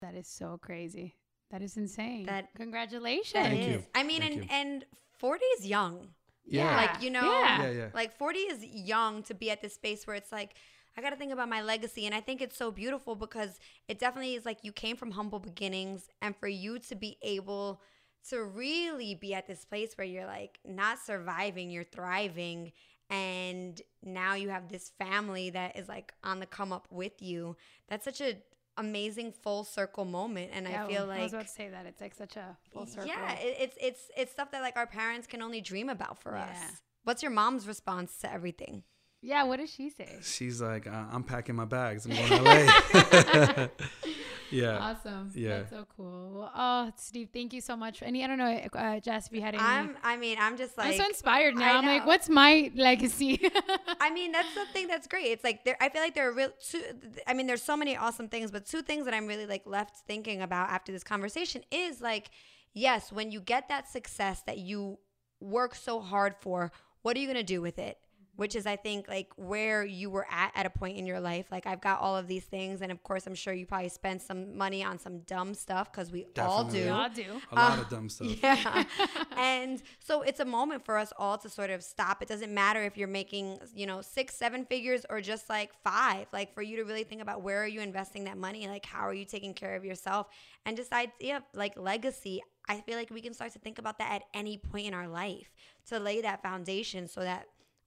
[0.05, 1.15] That is so crazy.
[1.49, 2.25] That is insane.
[2.27, 3.33] That Congratulations.
[3.33, 3.77] that Thank you.
[3.77, 3.83] is.
[3.95, 4.49] I mean, Thank and you.
[4.51, 4.85] and
[5.17, 6.09] 40 is young.
[6.45, 6.75] Yeah.
[6.75, 7.63] Like, you know, Yeah.
[7.63, 7.87] Yeah, yeah.
[7.93, 10.55] like 40 is young to be at this space where it's like,
[10.95, 12.05] I got to think about my legacy.
[12.05, 15.39] And I think it's so beautiful because it definitely is like you came from humble
[15.39, 16.07] beginnings.
[16.21, 17.81] And for you to be able
[18.29, 22.73] to really be at this place where you're like not surviving, you're thriving.
[23.09, 27.55] And now you have this family that is like on the come up with you.
[27.89, 28.35] That's such a
[28.77, 30.51] amazing full circle moment.
[30.53, 32.57] And Yeah, I feel like I was about to say that it's like such a
[32.71, 33.07] full circle.
[33.07, 36.35] yeah, it, it's it's it's stuff that like our parents can only dream about for
[36.35, 36.57] us.
[37.03, 38.83] What's your mom's response to everything?
[39.21, 40.19] Yeah, What does she say?
[40.21, 42.05] She's like, uh, I'm packing my bags.
[42.05, 43.67] I'm going to LA.
[44.51, 44.77] yeah.
[44.77, 45.31] Awesome.
[45.33, 45.59] Yeah.
[45.59, 46.31] That's so cool.
[46.33, 48.01] Well, oh, Steve, thank you so much.
[48.01, 49.63] Any, I don't know, uh, Jess, if you had any.
[49.63, 50.87] I'm I mean I'm just like.
[50.87, 51.77] I'm like so inspired now.
[51.77, 53.39] I'm like, what's my legacy?
[53.99, 55.27] I mean that's the thing that's great.
[55.27, 56.81] It's like there I feel like there are real two
[57.27, 60.05] I mean there's so many awesome things, but two things that I'm really like left
[60.07, 62.29] thinking about after this conversation is like
[62.75, 64.99] yes, when you get that success that you
[65.39, 67.97] work so hard for, what are you going to do with it?
[68.35, 71.45] Which is I think like where you were at at a point in your life.
[71.51, 74.21] Like I've got all of these things, and of course I'm sure you probably spent
[74.21, 76.83] some money on some dumb stuff because we all do.
[76.83, 77.41] We all do.
[77.51, 78.27] A lot Uh, of dumb stuff.
[78.43, 78.83] Yeah.
[79.37, 82.21] and so it's a moment for us all to sort of stop.
[82.21, 86.27] It doesn't matter if you're making, you know, six, seven figures or just like five.
[86.33, 88.67] Like for you to really think about where are you investing that money?
[88.67, 90.27] Like how are you taking care of yourself?
[90.65, 92.41] And decide, yeah, like legacy.
[92.67, 95.07] I feel like we can start to think about that at any point in our
[95.07, 95.51] life
[95.89, 97.45] to lay that foundation so that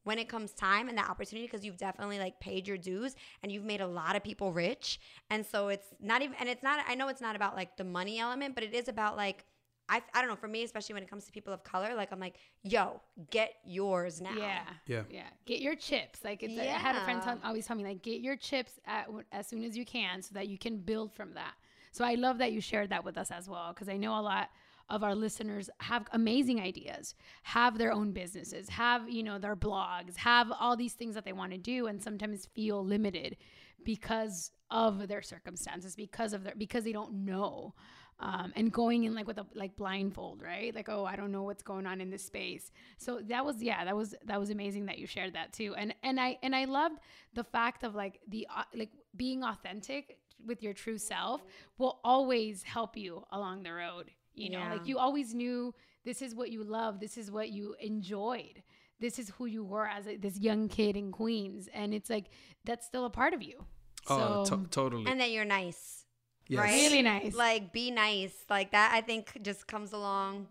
[0.08, 3.52] when it comes time and that opportunity because you've definitely like paid your dues and
[3.52, 6.76] you've made a lot of people rich and so it's not even and it's not
[6.88, 9.44] i know it's not about like the money element but it is about like
[9.90, 12.10] I, I don't know for me especially when it comes to people of color like
[12.10, 14.60] i'm like yo get yours now Yeah.
[14.86, 15.02] Yeah.
[15.10, 15.28] Yeah.
[15.44, 16.18] Get your chips.
[16.24, 19.08] Like it's, I had a friend tell, always tell me like get your chips at,
[19.32, 21.54] as soon as you can so that you can build from that.
[21.92, 24.24] So I love that you shared that with us as well because I know a
[24.32, 24.48] lot
[24.90, 30.16] of our listeners have amazing ideas, have their own businesses, have, you know, their blogs,
[30.16, 33.37] have all these things that they want to do and sometimes feel limited
[33.85, 37.74] because of their circumstances, because of their because they don't know.
[38.20, 40.74] Um, and going in like with a like blindfold, right?
[40.74, 42.72] Like, oh, I don't know what's going on in this space.
[42.96, 45.74] So that was yeah, that was that was amazing that you shared that too.
[45.77, 46.98] And and I and I loved
[47.35, 51.44] the fact of like the uh, like being authentic with your true self
[51.79, 54.11] will always help you along the road.
[54.38, 54.72] You know, Yeah.
[54.72, 55.74] like you always knew
[56.05, 58.62] this is what you love, this is what you enjoyed.
[59.01, 62.27] This is who you were as a, this young kid in Queens, and it's like
[62.64, 63.64] that's still a part of you.
[64.09, 65.07] Oh, So to- totally.
[65.07, 66.05] and that you're nice
[66.48, 66.59] yes.
[66.61, 66.72] right?
[66.72, 67.35] really nice.
[67.35, 70.46] like be nice like that i think just comes along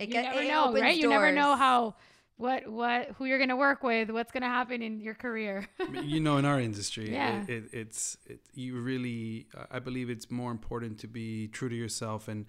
[0.00, 0.96] It you get- never it know, opens right?
[0.96, 1.94] You never know how
[2.38, 5.66] what what who you're gonna work with, what's gonna happen in your career.
[6.14, 7.42] you know, in our industry, Yeah.
[7.42, 9.46] it, it, it's it, you really.
[9.70, 12.44] I believe it's more important to be true to yourself, and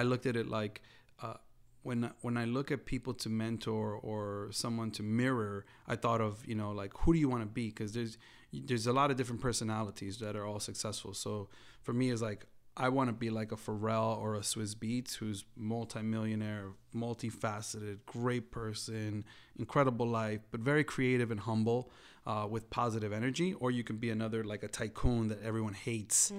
[0.00, 0.80] I looked at it like
[1.22, 1.34] uh,
[1.82, 6.46] when when I look at people to mentor or someone to mirror, I thought of
[6.46, 7.66] you know like who do you want to be?
[7.68, 8.16] Because there's
[8.52, 11.12] there's a lot of different personalities that are all successful.
[11.14, 11.48] So
[11.82, 12.46] for me, it's like
[12.76, 18.50] I want to be like a Pharrell or a Swizz Beatz, who's multimillionaire, multifaceted, great
[18.50, 19.24] person,
[19.58, 21.90] incredible life, but very creative and humble,
[22.26, 23.54] uh, with positive energy.
[23.54, 26.32] Or you can be another like a tycoon that everyone hates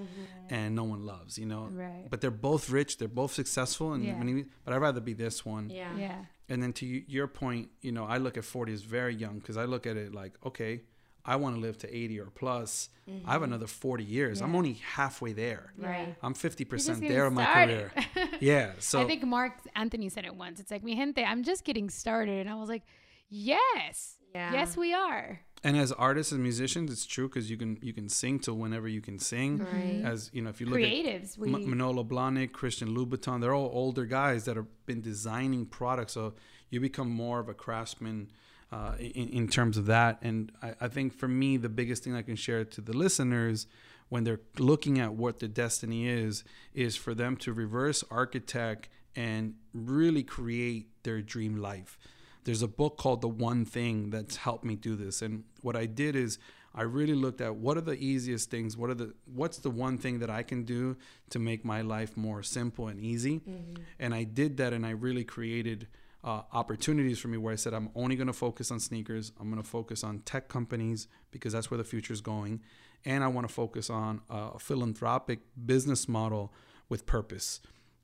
[0.49, 1.69] and no one loves, you know.
[1.71, 2.05] Right.
[2.09, 4.17] But they're both rich, they're both successful, and Yeah.
[4.17, 5.69] when you- but I'd rather be this one.
[5.69, 5.95] Yeah.
[5.97, 6.25] Yeah.
[6.49, 9.39] And then to y- your point, you know, I look at 40 as very young
[9.39, 10.81] because I look at it like, okay,
[11.23, 12.89] I want to live to 80 or plus.
[13.27, 14.41] I have another 40 years.
[14.41, 14.55] I'm Mm-hmm.
[14.55, 15.73] Only halfway there.
[15.77, 16.15] Right.
[16.23, 17.91] I'm 50% there in my career.
[18.41, 18.71] Yeah.
[18.79, 20.59] So I think Marc Anthony said it once.
[20.59, 22.39] It's like, mi gente, I'm just getting started.
[22.39, 22.83] And I was like,
[23.29, 24.17] yes.
[24.33, 24.53] Yeah.
[24.53, 25.41] Yes, we are.
[25.63, 28.87] And as artists and musicians, it's true because you can you can sing till whenever
[28.87, 29.59] you can sing.
[29.59, 30.01] Right.
[30.03, 31.33] As you know, if you look Creatives.
[31.33, 35.65] at We, M- Manolo Blahnik, Christian Louboutin, they're all older guys that have been designing
[35.65, 36.13] products.
[36.13, 36.33] So
[36.69, 38.31] you become more of a craftsman
[38.71, 40.17] uh, in, in terms of that.
[40.21, 43.67] And I, I think for me, the biggest thing I can share to the listeners
[44.09, 46.43] when they're looking at what their destiny is,
[46.73, 51.97] is for them to reverse architect and really create their dream life.
[52.43, 55.21] There's a book called The One Thing that's helped me do this.
[55.21, 56.39] And what I did is
[56.73, 59.97] I really looked at what are the easiest things, what are the what's the one
[59.97, 60.95] thing that I can do
[61.29, 63.41] to make my life more simple and easy.
[63.99, 65.87] And I did that and I really created
[66.23, 69.31] uh, opportunities for me where I said I'm only going to focus on sneakers.
[69.39, 72.61] I'm going to focus on tech companies because that's where the future is going,
[73.05, 76.53] and I want to focus on a philanthropic business model
[76.89, 77.59] with purpose,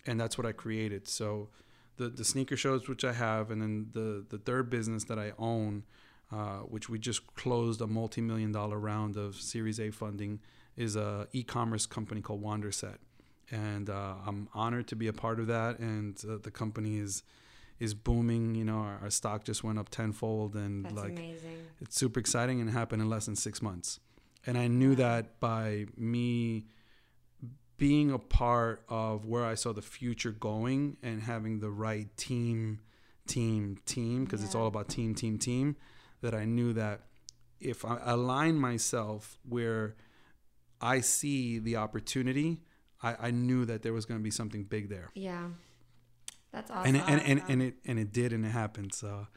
[0.06, 1.08] and that's what I created.
[1.08, 1.50] So,
[1.98, 5.34] the the sneaker shows which I have, and then the the third business that I
[5.38, 5.84] own,
[6.32, 10.40] uh, which we just closed a multi million dollar round of Series A funding,
[10.76, 12.98] is a e-commerce company called Wanderset,
[13.52, 15.80] and uh, I'm honored to be a part of that.
[15.80, 17.24] And uh, the company is
[17.80, 18.56] is booming.
[18.56, 21.58] You know, our, our stock just went up tenfold, and That's like amazing.
[21.82, 24.00] it's super exciting and it happened in less than six months.
[24.46, 26.66] And I knew that by me
[27.78, 32.80] being a part of where I saw the future going and having the right team,
[33.28, 35.76] team, team, because it's all about team, team, team,
[36.22, 37.02] that I knew that
[37.60, 39.96] if I align myself where
[40.82, 42.62] I see the opportunity,
[43.02, 45.12] I, I knew that there was going to be something big there.
[45.14, 45.50] Yeah.
[46.52, 46.96] That's awesome.
[46.96, 48.94] And, it, and, and, and it and it did and it happened.
[48.94, 49.28] So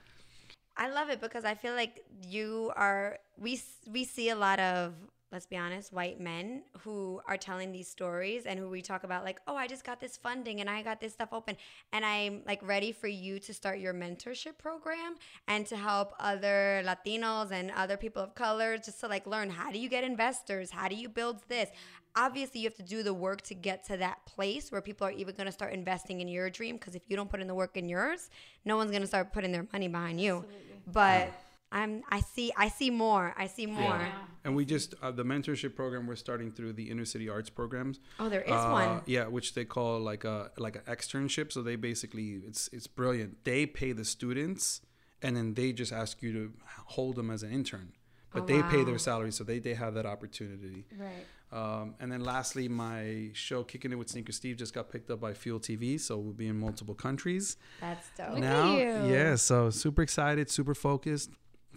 [0.77, 4.95] I love it because I feel like you are we we see a lot of
[5.33, 9.25] let's be honest white men who are telling these stories and who we talk about
[9.25, 11.57] like oh I just got this funding and I got this stuff open.
[11.93, 15.15] And I'm like ready for you to start your mentorship program
[15.47, 19.71] and to help other Latinos and other people of color just to like learn how
[19.71, 20.71] do you get investors?
[20.71, 21.71] How do you build this?
[22.17, 25.13] Obviously you have to do the work to get to that place where people are
[25.13, 27.55] even going to start investing in your dream because if you don't put in the
[27.55, 28.31] work in yours
[28.65, 30.45] no one's going to start putting their money behind you.
[30.93, 31.33] But
[31.73, 33.33] i'm i see i see more.
[33.39, 33.99] I see more.
[33.99, 34.13] Yeah.
[34.45, 38.01] And we just uh, the mentorship program we're starting through the inner city arts programs.
[38.19, 41.53] oh there is Uh, one Yeah, which they call like a like an externship.
[41.53, 43.45] So they basically it's it's brilliant.
[43.45, 44.81] They pay the students,
[45.23, 46.53] and then they just ask you to
[46.87, 47.93] hold them as an intern.
[48.33, 50.87] But Oh, they pay their salary, so they they have that opportunity.
[50.97, 51.27] Right.
[51.53, 55.21] Um, and then lastly, my show Kicking It with Sneaker Steve just got picked up
[55.21, 58.73] by Fuel TV, so we'll be in multiple countries that's dope now.
[58.77, 59.13] you.
[59.13, 61.31] Yeah, so super excited, super focused,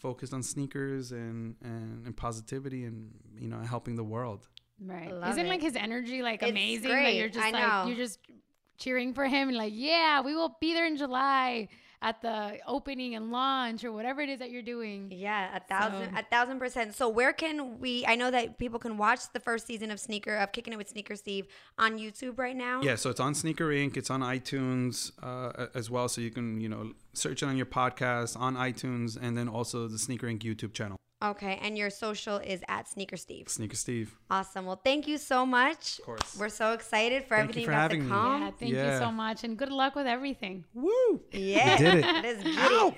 [0.04, 4.48] focused on sneakers and, and and positivity and you know helping the world.
[4.80, 5.12] Right.
[5.12, 5.50] Love Isn't it.
[5.50, 6.90] like his energy like It's amazing?
[6.92, 7.04] great.
[7.06, 7.88] That you're just I like know.
[7.88, 8.20] you're just
[8.78, 11.70] cheering for him and like, yeah, we will be there in July
[12.04, 15.12] at the opening and launch or whatever it is that you're doing.
[15.12, 16.94] yeah, a thousand, So- a thousand percent.
[16.94, 18.06] So where can we?
[18.06, 20.90] I know that people can watch the first season of Sneaker of Kicking It with
[20.90, 21.48] Sneaker Steve
[21.80, 22.82] on YouTube right now.
[22.84, 23.98] Yeah, so it's on Sneaker Inc.
[23.98, 27.66] It's on iTunes uh, as well, so you can you know search it on your
[27.66, 30.40] podcast on iTunes, and then also the Sneaker Inc.
[30.44, 30.98] YouTube channel.
[31.24, 33.48] Okay, and your social is at Sneaker Steve.
[33.48, 34.14] Sneaker Steve.
[34.30, 34.66] Awesome.
[34.66, 36.00] Well, thank you so much.
[36.00, 36.38] Of course.
[36.38, 38.12] We're so excited for Thank you everything for that's having to me.
[38.12, 38.42] come.
[38.42, 40.66] Yeah, thank you so much and good luck with everything.
[40.74, 41.22] Woo!
[41.32, 41.78] Yeah.
[41.78, 42.04] Did it.
[42.04, 42.96] Let's get it.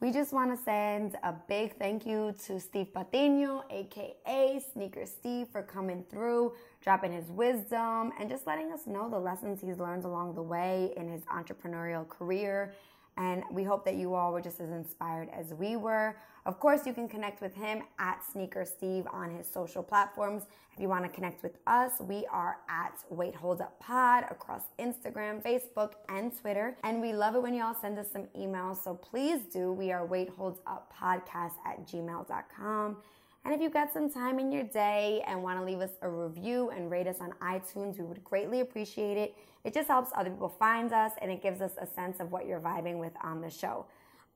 [0.00, 5.46] We just want to send a big thank you to Steve Patino, aka Sneaker Steve,
[5.52, 10.04] for coming through, dropping his wisdom, and just letting us know the lessons he's learned
[10.06, 12.72] along the way in his entrepreneurial career.
[13.16, 16.16] And we hope that you all were just as inspired as we were.
[16.46, 20.44] Of course, you can connect with him at Sneaker Steve on his social platforms.
[20.72, 24.62] If you want to connect with us, we are at Wait Hold Up Pod across
[24.78, 26.76] Instagram, Facebook, and Twitter.
[26.82, 28.82] And we love it when y'all send us some emails.
[28.82, 29.72] So please do.
[29.72, 32.96] We are Wait Holds Up Podcast at gmail.com.
[33.44, 36.08] And if you've got some time in your day and want to leave us a
[36.08, 39.34] review and rate us on iTunes, we would greatly appreciate it.
[39.64, 42.46] It just helps other people find us and it gives us a sense of what
[42.46, 43.86] you're vibing with on the show.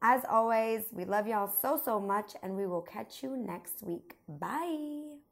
[0.03, 4.17] As always, we love y'all so, so much, and we will catch you next week.
[4.29, 5.24] Bye.